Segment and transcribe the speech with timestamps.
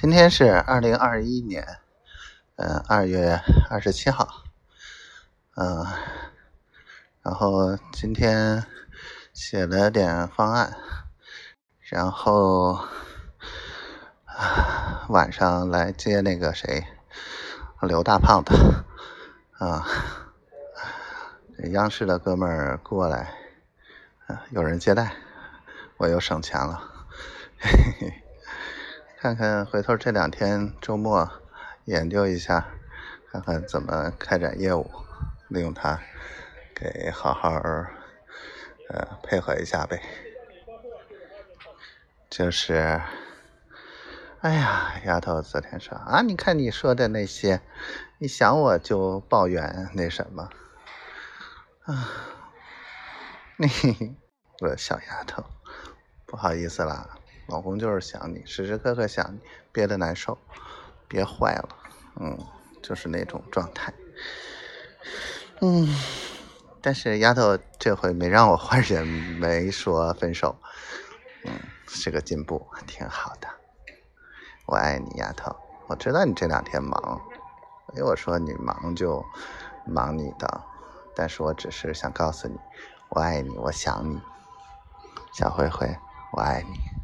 [0.00, 1.80] 今天是二零二一年，
[2.54, 4.44] 嗯，二月二十七号，
[5.56, 5.84] 嗯，
[7.20, 8.64] 然后今天
[9.32, 10.76] 写了点方案，
[11.80, 12.78] 然后
[14.24, 16.86] 啊晚上来接那个谁，
[17.80, 18.54] 刘大胖子，
[19.58, 19.84] 啊，
[21.72, 23.34] 央视的哥们儿过来，
[24.50, 25.16] 有人接待，
[25.96, 26.88] 我又省钱了，
[27.58, 28.27] 嘿嘿嘿。
[29.20, 31.28] 看看回头这两天周末
[31.86, 32.68] 研究一下，
[33.32, 34.88] 看看怎么开展业务，
[35.48, 36.00] 利用它
[36.72, 37.50] 给好好
[38.88, 40.00] 呃配合一下呗。
[42.30, 43.00] 就是，
[44.40, 47.60] 哎呀，丫头昨天说啊，你看你说的那些，
[48.20, 50.48] 一想我就抱怨那什么
[51.86, 52.08] 啊，
[53.58, 54.14] 嘿，
[54.60, 55.44] 我小丫头，
[56.24, 57.17] 不好意思啦。
[57.48, 59.40] 老公就是想你，时时刻刻想你，
[59.72, 60.36] 憋得难受，
[61.08, 61.68] 憋坏了，
[62.20, 62.38] 嗯，
[62.82, 63.92] 就是那种状态，
[65.62, 65.88] 嗯，
[66.82, 70.54] 但是丫头这回没让我换人，没说分手，
[71.46, 71.58] 嗯，
[71.88, 73.48] 是个进步，挺好的，
[74.66, 77.00] 我爱你，丫头，我知道你这两天忙，
[77.86, 79.24] 所以我说你忙就
[79.86, 80.62] 忙你的，
[81.16, 82.58] 但是我只是想告诉你，
[83.08, 84.20] 我爱你，我想你，
[85.32, 85.88] 小灰灰，
[86.32, 86.97] 我爱你。